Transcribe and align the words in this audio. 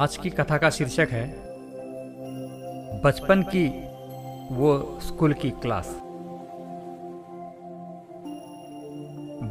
आज 0.00 0.16
की 0.16 0.30
कथा 0.30 0.56
का 0.58 0.68
शीर्षक 0.70 1.08
है, 1.10 1.26
बचपन 3.04 3.42
की 3.54 3.66
वो 4.54 4.98
स्कूल 5.02 5.32
की 5.32 5.50
क्लास। 5.62 5.88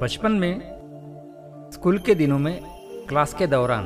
बचपन 0.02 0.32
में 0.32 0.60
स्कूल 1.74 2.00
के 2.00 2.16
दिनों 2.16 2.40
में 2.40 2.60
क्लास 3.10 3.34
के 3.34 3.48
दौरान 3.48 3.86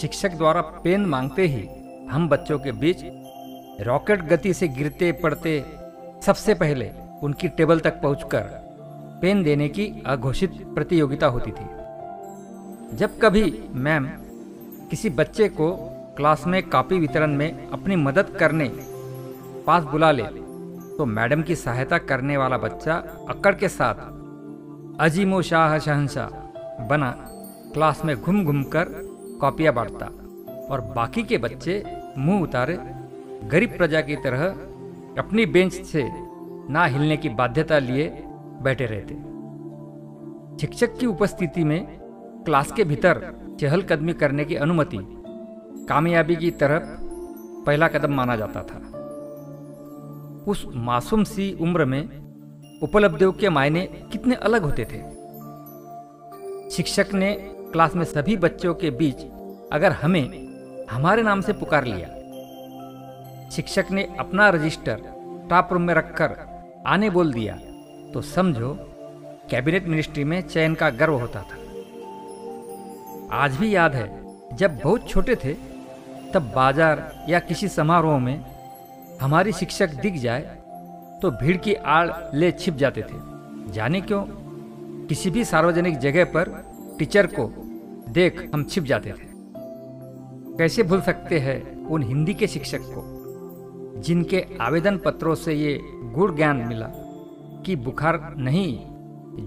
शिक्षक 0.00 0.32
द्वारा 0.32 0.60
पेन 0.84 1.04
मांगते 1.06 1.46
ही 1.46 1.68
हम 2.10 2.28
बच्चों 2.28 2.58
के 2.58 2.72
बीच 2.72 3.04
रॉकेट 3.80 4.22
गति 4.22 4.54
से 4.54 4.68
गिरते 4.68 5.12
पड़ते 5.12 5.62
सबसे 6.26 6.54
पहले 6.54 6.90
उनकी 7.22 7.48
टेबल 7.48 7.80
तक 7.80 8.00
पहुंचकर 8.02 8.42
पेन 9.22 9.42
देने 9.42 9.68
की 9.68 9.86
अघोषित 10.06 10.58
प्रतियोगिता 10.74 11.26
होती 11.26 11.50
थी। 11.50 12.96
जब 12.96 13.18
कभी 13.18 13.44
मैम 13.70 14.08
किसी 14.90 15.10
बच्चे 15.10 15.48
को 15.48 15.70
क्लास 16.16 16.46
में 16.46 16.62
कॉपी 16.62 16.98
वितरण 16.98 17.34
में 17.36 17.68
अपनी 17.68 17.96
मदद 17.96 18.30
करने, 18.40 18.68
पास 19.66 19.82
बुला 19.82 20.10
ले 20.10 20.22
तो 20.96 21.04
मैडम 21.06 21.42
की 21.42 21.56
सहायता 21.56 21.98
करने 21.98 22.36
वाला 22.36 22.58
बच्चा 22.58 22.94
अक्कड़ 23.28 23.54
के 23.54 23.68
साथ 23.68 23.94
अजीमो 25.00 25.42
शाह 25.42 25.78
शहनशाह 25.78 26.86
बना 26.86 27.10
क्लास 27.74 28.04
में 28.04 28.16
घूम 28.16 28.44
घूम 28.44 28.62
कर 28.62 28.86
कॉपियाँ 29.40 29.74
बांटता 29.74 30.06
और 30.70 30.80
बाकी 30.96 31.22
के 31.22 31.38
बच्चे 31.38 31.82
मुँह 32.18 32.42
उतारे, 32.42 32.78
गरीब 33.48 33.76
प्रजा 33.76 34.00
की 34.00 34.16
तरह 34.16 34.44
अपनी 35.18 35.46
बेंच 35.46 35.72
से 35.72 36.04
ना 36.72 36.84
हिलने 36.84 37.16
की 37.16 37.28
बाध्यता 37.28 37.78
लिए 37.78 38.08
बैठे 38.62 38.86
रहते। 38.86 39.14
शिक्षक 40.60 40.98
की 40.98 41.06
उपस्थिति 41.06 41.64
में 41.64 41.80
क्लास 42.44 42.72
के 42.72 42.84
भीतर 42.84 43.18
चहलकदमी 43.60 44.12
करने 44.12 44.44
की 44.44 44.54
अनुमति 44.56 44.98
कामयाबी 45.88 46.36
की 46.36 46.50
तरफ़ 46.60 46.84
पहला 47.66 47.88
कदम 47.88 48.14
माना 48.14 48.36
जाता 48.36 48.62
था। 48.62 48.78
उस 50.48 50.64
मासूम 50.86 51.24
सी 51.24 51.52
उम्र 51.60 51.84
में 51.84 52.02
उपलब्धियों 52.82 53.32
के 53.32 53.48
मायने 53.48 53.82
कितने 54.12 54.34
अलग 54.34 54.62
होते 54.62 54.84
थे। 54.84 55.00
शिक्षक 56.70 57.12
ने 57.14 57.32
क्लास 57.72 57.94
में 57.94 58.04
सभी 58.04 58.36
बच्चों 58.36 58.74
के 58.74 58.90
बीच 58.92 59.20
अगर 59.72 59.92
हमें 59.92 60.86
हमारे 60.90 61.22
नाम 61.22 61.40
से 61.40 61.52
पुकार 61.52 61.84
लिया, 61.84 62.08
शिक्षक 63.50 63.90
ने 63.90 64.08
अपना 64.18 64.48
रजिस्टर 64.50 65.02
टॉप 65.50 65.72
रूम 65.72 65.82
में 65.82 65.94
रखकर 65.94 66.36
आने 66.86 67.10
बोल 67.10 67.32
दिया 67.32 67.58
तो 68.12 68.20
समझो, 68.26 68.76
कैबिनेट 69.50 69.88
मिनिस्ट्री 69.88 70.24
में 70.24 70.40
चयन 70.42 70.74
का 70.74 70.90
गर्व 70.92 71.18
होता 71.18 71.42
था। 71.42 71.56
आज 73.32 73.56
भी 73.56 73.74
याद 73.74 73.94
है, 73.94 74.06
जब 74.56 74.78
बहुत 74.78 75.08
छोटे 75.08 75.34
थे, 75.34 75.52
तब 76.34 76.50
बाज़ार 76.54 77.26
या 77.28 77.38
किसी 77.40 77.68
समारोह 77.68 78.18
में 78.18 78.44
हमारी 79.20 79.52
शिक्षक 79.52 79.94
दिख 80.02 80.14
जाए 80.14 80.40
तो 81.22 81.30
भीड़ 81.32 81.56
की 81.56 81.74
आड़ 81.74 82.10
ले 82.34 82.50
छिप 82.52 82.74
जाते 82.74 83.02
थे। 83.02 83.72
जाने 83.72 84.00
क्यों? 84.00 84.24
किसी 85.06 85.30
भी 85.30 85.44
सार्वजनिक 85.44 85.98
जगह 85.98 86.24
पर 86.26 86.48
टीचर 86.98 87.26
को 87.28 87.46
देख 88.12 88.48
हम 88.54 88.64
छिप 88.64 88.84
जाते 88.84 89.10
थे। 89.10 89.28
कैसे 90.58 90.82
भूल 90.82 91.00
सकते 91.00 91.38
हैं 91.38 91.86
उन 91.86 92.02
हिंदी 92.02 92.34
के 92.34 92.46
शिक्षक 92.46 92.80
को, 92.84 93.02
जिनके 94.02 94.44
आवेदन 94.60 94.98
पत्रों 94.98 95.34
से 95.34 95.54
ये 95.54 95.78
गुड़ 96.14 96.34
ज्ञान 96.36 96.56
मिला 96.68 96.86
कि 97.66 97.76
बुखार 97.78 98.34
नहीं, 98.38 98.78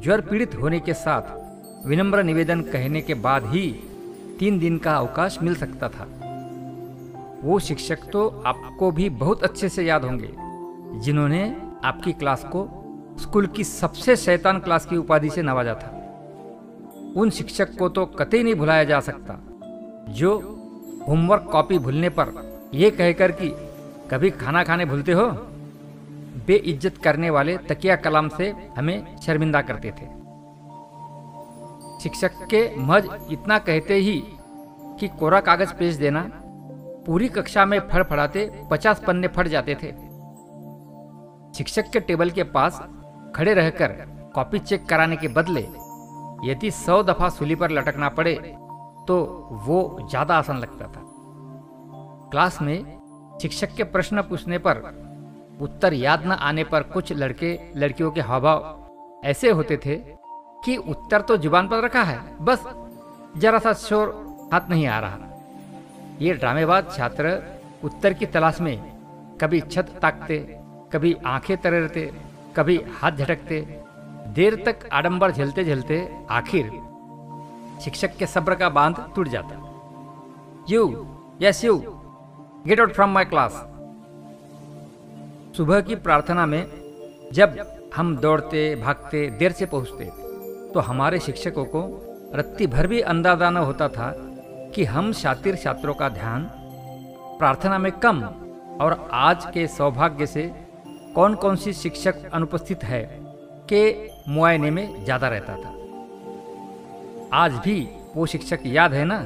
ज्वर 0.02 0.22
पीड़ित 0.22 0.56
होने 0.56 0.80
के 0.80 0.94
साथ 0.96 1.42
विनम्र 1.86 2.24
निवेदन 2.24 2.62
कहने 2.62 3.02
के 3.02 3.14
बाद 3.14 3.46
ही 3.46 3.70
तीन 4.40 4.60
दिन 4.60 4.78
का 4.78 4.96
अवकाश 4.96 5.38
मिल 5.44 5.56
सकता 5.56 5.90
था। 5.90 6.08
वो 7.44 7.60
शिक्षक 7.60 8.00
तो 8.14 8.28
आपको 8.46 8.92
भी 8.92 9.10
बहुत 9.10 9.44
अच्छे 9.44 9.70
से 9.70 9.84
याद 9.84 10.04
होंगे, 10.04 10.30
जिन्होंने 11.00 11.44
आपकी 11.84 12.14
क्लास 12.14 12.44
को 12.44 12.68
स्कूल 13.22 13.48
की 13.48 13.64
सबसे 13.64 14.16
शैतान 14.16 14.60
क्लास 14.60 14.86
की 14.86 14.98
उपाधि 14.98 15.30
से 15.30 15.42
नवाजा 15.42 15.74
था। 15.74 15.90
उन 17.18 17.30
शिक्षक 17.30 17.78
को 17.78 17.90
तो 17.90 18.06
कतई 18.06 18.44
नहीं 18.44 18.56
भुलाया 18.56 18.84
जा 18.84 19.00
सकता, 19.00 19.40
जो 20.10 20.38
होमवर्क 21.08 21.50
कॉपी 21.52 21.78
भूलने 21.78 22.10
पर 22.10 22.34
यह 22.74 22.90
कहकर 22.90 23.32
कि, 23.32 23.50
कभी 24.12 24.30
खाना 24.30 24.64
खाने 24.64 24.86
भूलते 24.86 25.12
हो? 25.12 25.26
बेइज्जत 26.48 26.98
करने 26.98 27.30
वाले 27.30 27.58
तकिया 27.58 27.96
कलाम 27.96 28.30
से 28.30 28.54
हमें 28.78 29.18
शर्मिंदा 29.18 29.62
करते 29.62 29.92
थे। 29.92 30.23
शिक्षक 32.04 32.32
के 32.50 32.62
मज 32.78 33.08
इतना 33.32 33.58
कहते 33.60 33.96
ही 33.98 34.16
कि 35.00 35.08
कोरा 35.20 35.40
कागज़ 35.42 35.74
पेश 35.74 35.96
देना। 35.96 36.22
पूरी 37.06 37.28
कक्षा 37.30 37.66
में 37.66 37.80
फड़फड़ाते 37.90 38.50
पचास 38.72 39.04
पन्ने 39.08 39.28
फट 39.28 39.48
जाते 39.48 39.76
थे। 39.76 39.92
शिक्षक 41.58 41.90
के 41.94 42.00
टेबल 42.02 42.30
के 42.30 42.44
पास 42.52 42.82
खड़े 43.36 43.54
रहकर 43.54 43.92
कॉपी 44.36 44.60
चेक 44.60 44.86
कराने 44.86 45.16
के 45.16 45.28
बदले 45.30 45.62
यदि 46.44 46.72
सौ 46.74 47.02
दफ़ा 47.04 47.30
सूली 47.30 47.56
पर 47.56 47.72
लटकना 47.72 48.10
पड़े 48.12 48.34
तो 49.08 49.18
वो 49.66 50.08
ज़्यादा 50.10 50.38
आसान 50.38 50.58
लगता 50.60 50.86
था। 50.86 51.02
क्लास 52.32 52.62
में 52.62 53.38
शिक्षक 53.42 53.76
के 53.78 53.84
प्रश्न 53.86 54.22
पूछने 54.22 54.58
पर 54.58 54.82
उत्तर 55.62 55.94
याद 55.94 56.26
न 56.26 56.32
आने 56.32 56.64
पर 56.64 56.84
कुछ 56.84 57.12
लड़के, 57.14 57.58
लड़कियों 57.76 58.12
के 58.12 58.22
हावभाव 58.22 59.22
ऐसे 59.26 59.50
होते 59.52 59.78
थे 59.78 59.96
कि 60.66 60.76
उत्तर 60.78 61.22
तो 61.22 61.38
ज़ुबान 61.38 61.68
पर 61.68 61.84
रखा 61.84 62.04
है। 62.04 62.20
बस 62.42 62.64
जरा 63.38 63.60
सा 63.60 63.74
शोर 63.80 64.10
हाथ 64.54 64.70
नहीं 64.70 64.88
आ 64.88 65.00
रहा। 65.00 65.30
ये 66.22 66.34
ड्रामेबाज 66.34 66.96
छात्र 66.98 67.42
उत्तर 67.84 68.14
की 68.14 68.26
तलाश 68.26 68.60
में 68.62 68.78
कभी 69.42 69.60
छत 69.62 69.90
ताकते, 70.02 70.38
कभी 70.94 71.16
आँखें 71.26 71.58
तरते 71.58 72.12
कभी 72.56 72.80
हाथ 72.92 73.12
झटकते, 73.12 73.60
देर 74.36 74.56
तक 74.66 74.88
आडंबर 74.94 75.32
झेलते 75.32 75.64
झेलते 75.64 75.98
आखिर 76.32 76.70
शिक्षक 77.84 78.16
के 78.18 78.26
सब्र 78.28 78.56
का 78.56 78.70
बाँध 78.70 79.04
टूट 79.16 79.28
जाता। 79.28 79.56
You, 80.70 81.06
yes 81.42 81.64
you, 81.66 81.78
get 82.68 82.80
out 82.80 82.94
from 82.94 83.10
my 83.10 83.26
class. 83.26 83.54
सुबह 85.58 85.82
की 85.82 85.96
प्रार्थना 85.98 86.46
में 86.46 86.66
जब 87.34 87.58
हम 87.96 88.16
दौड़ते, 88.18 88.76
भागते, 88.76 89.30
देर 89.30 89.52
से 89.52 89.66
पहुँचते 89.66 90.12
तो 90.74 90.80
हमारे 90.80 91.20
शिक्षकों 91.20 91.66
को 91.66 91.82
रत्ती 92.36 92.68
भर 92.68 92.88
भी 92.88 93.00
अंदाज़ा 93.04 93.50
न 93.50 93.58
होता 93.60 93.88
था 93.90 94.14
कि 94.76 94.84
हम 94.86 95.12
शातिर 95.14 95.56
छात्रों 95.56 95.94
का 95.94 96.08
ध्यान, 96.10 96.44
प्रार्थना 97.40 97.78
में 97.78 97.92
कम 98.00 98.22
और 98.82 99.10
आज 99.14 99.46
के 99.54 99.68
सौभाग्य 99.68 100.26
से 100.28 100.52
कौन 101.16 101.36
कौन 101.36 101.56
सी 101.56 101.74
शिक्षक 101.74 102.30
अनुपस्थित 102.34 102.84
है 102.84 103.02
के 103.70 103.84
मुआयने 104.28 104.72
में 104.72 105.04
ज़्यादा 105.04 105.28
रहता 105.28 105.56
था। 105.56 105.72
आज 107.38 107.54
भी 107.66 107.76
वो 108.16 108.26
शिक्षक 108.26 108.60
याद 108.66 108.94
है 108.94 109.04
ना, 109.06 109.20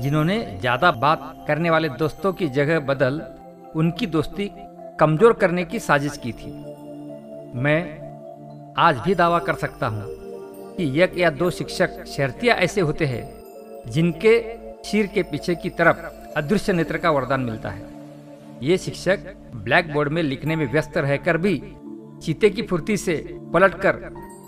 जिन्होंने 0.00 0.38
ज़्यादा 0.60 0.90
बात 0.92 1.44
करने 1.48 1.70
वाले 1.70 1.88
दोस्तों 1.98 2.32
की 2.32 2.48
जगह 2.50 2.80
बदल 2.86 3.22
उनकी 3.76 4.06
दोस्ती 4.08 4.50
कमज़ोर 5.00 5.32
करने 5.34 5.64
की 5.64 5.78
साजिश 5.80 6.16
की 6.16 6.32
थी। 6.32 6.52
मैं 7.58 7.80
आज 8.78 8.98
भी 8.98 9.14
दावा 9.14 9.38
कर 9.40 9.54
सकता 9.56 9.86
हूँ 9.86 10.21
कि 10.76 11.00
एक 11.02 11.18
या 11.18 11.30
दो 11.32 11.50
शिक्षक 11.50 12.04
शर्तिया 12.06 12.54
ऐसे 12.56 12.80
होते 12.80 13.04
हैं, 13.04 13.22
जिनके 13.86 14.38
सिर 14.84 15.06
के 15.06 15.22
पीछे 15.22 15.54
की 15.54 15.70
तरफ़ 15.70 15.96
अदृश्य 16.36 16.72
नेत्र 16.72 16.98
का 16.98 17.10
वरदान 17.10 17.40
मिलता 17.40 17.70
है। 17.70 17.90
ये 18.62 18.78
शिक्षक 18.78 19.32
ब्लैक 19.54 19.92
बोर्ड 19.92 20.12
में 20.12 20.22
लिखने 20.22 20.56
में 20.56 20.66
व्यस्त 20.72 20.96
रहकर 20.98 21.36
भी 21.38 21.56
चीते 22.22 22.50
की 22.50 22.62
फुर्ती 22.62 22.96
से 22.96 23.14
पलटकर 23.54 23.96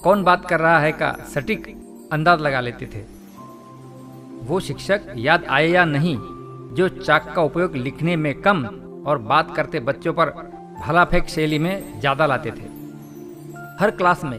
कौन 0.05 0.23
बात 0.25 0.49
कर 0.49 0.61
रहा 0.61 0.79
है 0.79 0.93
का 0.93 1.17
सटीक 1.35 1.67
अंदाज 2.13 2.41
लगा 2.41 2.61
लेते 2.61 2.87
थे। 2.87 3.03
वो 4.45 4.61
शिक्षक 4.61 5.13
याद 5.17 5.45
आए 5.47 5.69
या 5.69 5.85
नहीं, 5.85 6.17
जो 6.77 6.89
चाक 6.91 7.33
का 7.35 7.43
उपयोग 7.43 7.77
लिखने 7.77 8.17
में 8.17 8.35
कम 8.43 8.65
और 9.07 9.19
बात 9.25 9.55
करते 9.57 9.81
बच्चों 9.83 10.13
पर 10.13 10.31
भला 10.79 11.05
फेंक 11.05 11.29
शैली 11.29 11.59
में 11.59 12.01
ज़्यादा 12.01 12.27
लाते 12.27 12.51
थे। 12.51 12.73
हर 13.81 13.91
क्लास 13.93 14.25
में 14.25 14.39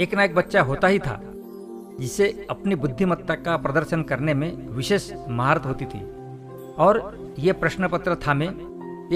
एक 0.00 0.14
ना 0.14 0.24
एक 0.24 0.34
बच्चा 0.34 0.60
होता 0.62 0.88
ही 0.88 0.98
था, 0.98 1.20
जिसे 2.00 2.46
अपनी 2.50 2.74
बुद्धिमत्ता 2.74 3.34
का 3.34 3.56
प्रदर्शन 3.56 4.02
करने 4.02 4.34
में 4.34 4.68
विशेष 4.68 5.10
महारत 5.28 5.66
होती 5.66 5.84
थी। 5.84 6.00
और 6.78 7.34
ये 7.38 7.52
प्रश्न 7.52 7.88
पत्र 7.88 8.14
थामे, 8.16 8.46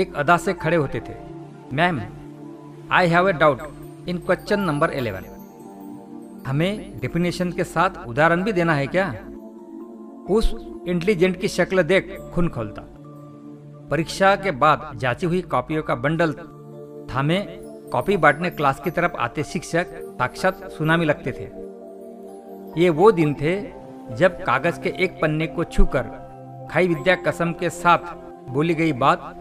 एक 0.01 0.15
अदा 0.17 0.37
से 0.37 0.53
खड़े 0.53 0.77
होते 0.77 1.01
थे। 1.01 1.15
Ma'am 1.73 2.01
I 2.93 3.09
have 3.09 3.29
a 3.29 3.33
doubt 3.33 3.63
in 4.09 4.19
question 4.19 4.61
number 4.61 4.91
eleven 4.91 5.33
हमें 6.47 6.99
डेफिनेशन 7.01 7.53
के 7.53 7.65
साथ 7.65 8.07
उदाहरण 8.07 8.43
भी 8.43 8.53
देना 8.53 8.75
है 8.75 8.87
क्या? 8.87 9.09
उस 10.31 10.55
इंटेलिजेंट 10.89 11.41
की 11.41 11.49
शक्ल 11.49 11.83
देख 11.83 12.17
खून 12.35 12.49
खोलता। 12.49 12.83
परीक्षा 13.91 14.35
के 14.37 14.51
बाद 14.51 14.91
जांची 14.95 15.27
हुई 15.27 15.41
कॉपियों 15.43 15.83
का 15.83 15.95
बंडल 15.95 16.33
थामे, 17.09 17.39
कॉपी 17.93 18.17
बांटने 18.17 18.51
क्लास 18.51 18.81
की 18.81 18.91
तरफ़ 18.91 19.17
आते 19.17 19.43
शिक्षक 19.45 20.01
साक्षात 20.19 20.69
सुनामी 20.71 21.05
लगते 21.05 21.33
थे। 21.33 21.45
ये 22.81 22.91
वो 22.91 23.11
दिन 23.13 23.35
थे 23.35 23.55
जब 24.17 24.43
कागज़ 24.43 24.81
के 24.81 24.93
एक 25.05 25.19
पन्ने 25.23 25.47
को 25.47 25.65
छूकर 25.65 26.03
खाई 26.71 26.89
विद्या 26.89 27.15
कसम 27.17 27.53
के 27.53 27.71
साथ 27.71 28.15
बोली 28.49 28.75
गई 28.75 28.93
बात 28.93 29.33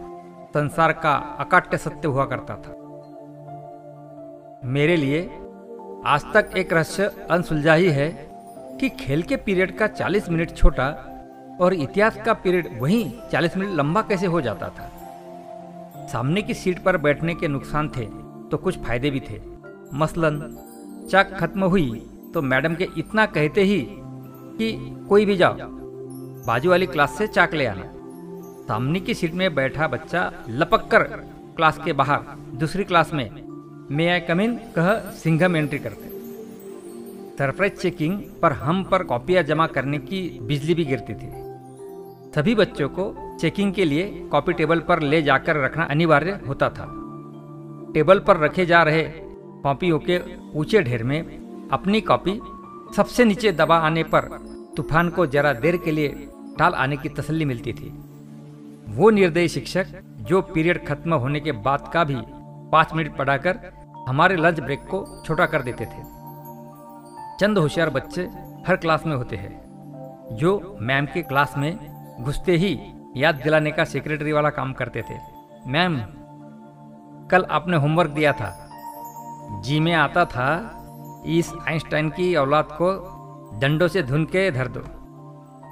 संसार 0.54 0.92
का 0.92 1.14
अकाट्य 1.40 1.76
सत्य 1.76 2.08
हुआ 2.08 2.24
करता 2.24 2.56
था। 2.56 2.72
मेरे 4.64 4.96
लिए 4.96 5.22
आज 6.06 6.24
तक 6.34 6.50
एक 6.56 6.72
रहस्य 6.72 7.10
अनसुलझा 7.30 7.74
ही 7.74 7.88
है 7.90 8.08
कि 8.80 8.88
खेल 8.88 9.22
के 9.22 9.36
पीरियड 9.36 9.76
का 9.78 9.86
40 9.86 10.28
मिनट 10.30 10.54
छोटा 10.56 10.88
और 11.60 11.74
इतिहास 11.74 12.16
का 12.26 12.32
पीरियड 12.34 12.78
वहीं 12.80 13.12
40 13.32 13.56
मिनट 13.56 13.76
लंबा 13.76 14.02
कैसे 14.02 14.26
हो 14.26 14.40
जाता 14.40 14.68
था? 14.68 14.90
सामने 16.12 16.42
की 16.42 16.54
सीट 16.54 16.82
पर 16.82 16.96
बैठने 16.96 17.34
के 17.34 17.48
नुकसान 17.48 17.88
थे 17.88 18.06
तो 18.50 18.56
कुछ 18.56 18.78
फ़ायदे 18.78 19.10
भी 19.10 19.20
थे। 19.20 19.40
मसलन 19.94 20.40
चाक 21.10 21.36
खत्म 21.40 21.64
हुई 21.64 21.90
तो 22.34 22.42
मैडम 22.42 22.74
के 22.74 22.88
इतना 22.98 23.26
कहते 23.28 23.62
ही 23.62 23.80
कि 24.58 24.72
कोई 25.08 25.24
भी 25.24 25.36
जाओ, 25.36 25.54
बाजू 26.46 26.70
वाली 26.70 26.86
क्लास 26.86 27.18
से 27.18 27.26
चाक 27.26 27.54
ले 27.54 27.66
आना। 27.66 27.90
सामने 28.68 29.00
की 29.00 29.14
सीट 29.14 29.34
में 29.34 29.54
बैठा 29.54 29.88
बच्चा 29.88 30.32
लपक 30.50 30.88
कर 30.90 31.02
क्लास 31.56 31.78
के 31.84 31.92
बाहर, 31.92 32.20
दूसरी 32.54 32.84
क्लास 32.84 33.12
में 33.14 33.30
मे 33.90 34.08
आई 34.08 34.20
कमिन 34.20 34.56
कह 34.76 34.94
सिंघम 35.14 35.56
एंट्री 35.56 35.78
करते। 35.78 36.12
सरप्राइज़ 37.38 37.74
चेकिंग 37.74 38.20
पर 38.42 38.52
हम 38.52 38.82
पर 38.84 39.02
कॉपियाँ 39.02 39.42
जमा 39.42 39.66
करने 39.66 39.98
की 40.00 40.20
बिजली 40.42 40.74
भी 40.74 40.84
गिरती 40.84 41.14
थी। 41.14 41.30
सभी 42.34 42.54
बच्चों 42.54 42.88
को 42.88 43.14
चेकिंग 43.40 43.72
के 43.74 43.84
लिए 43.84 44.04
कॉपी 44.30 44.52
टेबल 44.52 44.80
पर 44.80 45.00
ले 45.02 45.22
जाकर 45.22 45.56
रखना 45.56 45.84
अनिवार्य 45.84 46.38
होता 46.48 46.68
था। 46.68 46.86
टेबल 47.94 48.18
पर 48.18 48.36
रखे 48.36 48.66
जा 48.66 48.82
रहे 48.82 49.02
कॉपियों 49.64 49.98
के 49.98 50.20
ऊँचे 50.54 50.80
ढेर 50.82 51.02
में 51.04 51.20
अपनी 51.72 52.00
कॉपी 52.00 52.38
सबसे 52.96 53.24
नीचे 53.24 53.52
दबा 53.52 53.76
आने 53.76 54.02
पर 54.04 54.22
तूफ़ान 54.76 55.08
को 55.08 55.26
जरा 55.26 55.52
देर 55.52 55.76
के 55.76 55.90
लिए 55.90 56.08
टाल 56.58 56.74
आने 56.74 56.96
की 56.96 57.08
तसल्ली 57.08 57.44
मिलती 57.44 57.72
थी। 57.72 57.88
वो 58.88 59.10
निर्दयी 59.10 59.48
शिक्षक 59.48 59.86
जो 60.20 60.40
पीरियड 60.42 60.86
खत्म 60.86 61.14
होने 61.14 61.40
के 61.40 61.52
बाद 61.52 61.90
का 61.94 62.04
भी 62.04 62.16
पाँच 62.72 62.92
मिनट 62.94 63.16
पढ़ाकर 63.16 63.58
हमारे 64.08 64.36
लंच 64.36 64.60
ब्रेक 64.60 64.80
को 64.80 65.04
छोटा 65.26 65.46
कर 65.46 65.62
देते 65.62 65.84
थे। 65.84 66.02
चंद 67.40 67.58
होशियार 67.58 67.90
बच्चे 67.90 68.22
हर 68.66 68.76
क्लास 68.76 69.06
में 69.06 69.14
होते 69.16 69.36
हैं, 69.36 69.52
जो 70.32 70.78
मैम 70.80 71.06
के 71.06 71.22
क्लास 71.22 71.54
में 71.58 71.76
घुसते 72.20 72.56
ही 72.56 72.78
याद 73.16 73.34
दिलाने 73.34 73.70
का 73.70 73.84
सेक्रेटरी 73.84 74.32
वाला 74.32 74.50
काम 74.50 74.72
करते 74.72 75.02
थे। 75.02 75.18
मैम, 75.66 75.98
कल 77.28 77.46
आपने 77.50 77.76
होमवर्क 77.76 78.10
दिया 78.10 78.32
था। 78.32 78.63
जी 79.64 79.78
में 79.80 79.92
आता 79.94 80.24
था, 80.24 81.22
इस 81.26 81.52
आइंस्टाइन 81.68 82.08
की 82.10 82.34
औलाद 82.34 82.68
को 82.72 82.90
डंडों 83.60 83.88
से 83.88 84.02
धुन 84.02 84.24
के 84.24 84.50
धर 84.50 84.68
दो। 84.68 84.80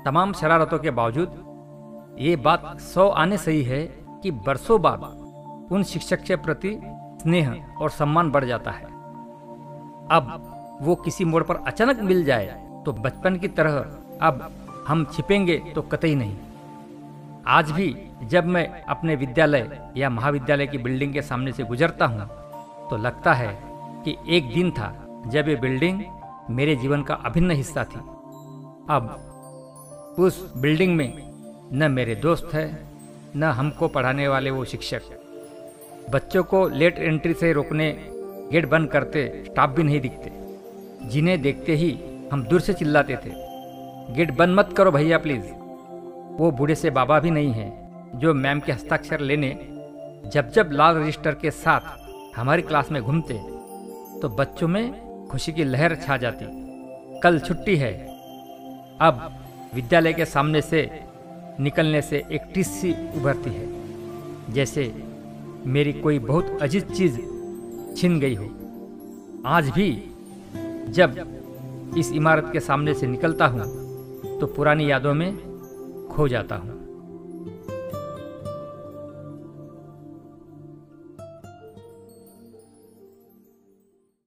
तमाम 0.04 0.32
शरारतों 0.32 0.78
के 0.78 0.90
बावजूद, 0.90 2.16
ये 2.19 2.36
बात 2.36 2.80
सौ 2.82 3.08
आने 3.08 3.38
सही 3.38 3.62
है 3.62 3.82
कि 4.22 4.30
बरसों 4.30 4.80
बाद 4.82 5.70
उन 5.72 5.82
शिक्षक 5.82 6.22
के 6.22 6.36
प्रति 6.36 6.78
स्नेह 7.22 7.52
और 7.80 7.90
सम्मान 7.90 8.30
बढ़ 8.30 8.44
जाता 8.44 8.70
है। 8.70 8.84
अब 10.10 10.78
वो 10.82 10.94
किसी 10.94 11.24
मोड़ 11.24 11.42
पर 11.42 11.56
अचानक 11.66 12.00
मिल 12.02 12.24
जाए 12.24 12.46
तो 12.86 12.92
बचपन 12.92 13.36
की 13.36 13.48
तरह 13.48 13.72
अब 14.22 14.50
हम 14.88 15.04
छिपेंगे 15.12 15.56
तो 15.74 15.82
कतई 15.82 16.14
नहीं। 16.14 16.36
आज 17.46 17.70
भी 17.70 17.94
जब 18.24 18.46
मैं 18.46 18.66
अपने 18.84 19.16
विद्यालय 19.16 19.90
या 19.96 20.10
महाविद्यालय 20.10 20.66
की 20.66 20.78
बिल्डिंग 20.78 21.12
के 21.12 21.22
सामने 21.22 21.52
से 21.52 21.64
गुजरता 21.64 22.06
हूँ 22.06 22.28
तो 22.93 22.97
लगता 22.97 23.33
है 23.33 23.59
कि 24.05 24.17
एक 24.29 24.55
दिन 24.55 24.71
था 24.71 25.06
जब 25.27 25.49
ये 25.49 25.56
बिल्डिंग 25.56 26.03
मेरे 26.50 26.77
जीवन 26.77 27.03
का 27.03 27.15
अभिन्न 27.15 27.50
हिस्सा 27.50 27.85
थी। 27.85 27.99
अब 28.91 29.17
उस 30.19 30.53
बिल्डिंग 30.56 30.97
में 30.97 31.12
न 31.73 31.91
मेरे 31.91 32.15
दोस्त 32.15 32.50
है, 32.55 32.85
न 33.37 33.43
हमको 33.43 33.89
पढ़ाने 33.89 34.29
वाले 34.29 34.50
वो 34.50 34.65
शिक्षक। 34.65 35.00
बच्चों 36.11 36.44
को 36.44 36.69
लेट 36.69 36.99
एंट्री 36.99 37.35
से 37.35 37.53
रोकने 37.53 37.99
गेट 38.53 38.69
बंद 38.69 38.91
करते 38.91 39.44
स्टाफ 39.47 39.71
भी 39.71 39.83
नहीं 39.83 40.00
दिखते। 40.00 40.33
जिन्हें 41.09 41.43
देखते 41.43 41.73
ही 41.73 41.99
हम 42.33 42.44
दूर 42.44 42.61
से 42.61 42.73
चिल्लाते 42.73 43.17
थे। 43.17 43.33
गेट 44.15 44.37
बंद 44.37 44.59
मत 44.59 44.75
करो 44.77 44.93
भैया, 44.93 45.19
प्लीज़। 45.19 45.47
वो 46.39 46.50
बूढ़े 46.50 46.75
से 46.75 46.91
बाबा 46.91 47.21
भी 47.21 47.31
नहीं 47.31 47.53
हैं, 47.53 47.73
जो 48.19 48.35
मैम 48.35 48.61
के 48.61 48.73
हस्ताक्षर 48.73 49.21
लेने, 49.21 49.69
जब 50.29 50.50
जब 50.50 50.69
लाल 50.73 50.97
रजिस्टर 50.97 51.35
के 51.35 51.50
साथ 51.50 52.01
हमारी 52.37 52.62
क्लास 52.62 52.90
में 52.93 53.00
घूमते 53.02 53.34
तो 54.20 54.29
बच्चों 54.31 54.69
में 54.69 55.26
खुशी 55.29 55.52
की 55.52 55.64
लहर 55.64 55.94
छा 55.96 56.17
जाती। 56.17 56.46
कल 57.20 57.38
छुट्टी 57.38 57.76
है। 57.76 57.93
अब 59.00 59.20
विद्यालय 59.75 60.12
के 60.12 60.25
सामने 60.25 60.61
से 60.62 60.88
निकलने 61.61 62.02
से 62.02 62.23
एक 62.32 62.50
टिस 62.55 62.69
सी 62.81 62.93
उभरती 63.17 63.50
है, 63.50 63.67
जैसे 64.52 64.93
मेरी 65.67 65.93
कोई 65.94 66.19
बहुत 66.20 66.58
अजीब 66.62 66.93
चीज़ 66.94 67.17
छिन 67.96 68.19
गई 68.20 68.34
हो। 68.34 68.49
आज 69.49 69.69
भी 69.70 69.90
जब 70.90 71.94
इस 71.99 72.12
इमारत 72.12 72.50
के 72.52 72.61
सामने 72.61 72.94
से 72.94 73.06
निकलता 73.06 73.46
हूँ 73.46 73.64
तो 74.40 74.46
पुरानी 74.46 74.90
यादों 74.90 75.14
में 75.14 75.32
खो 76.08 76.29
जाता 76.29 76.56
हूँ। 76.56 76.71